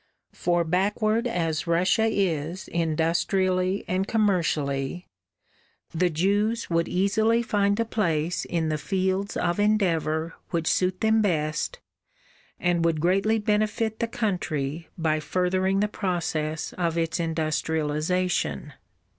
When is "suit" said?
10.65-11.01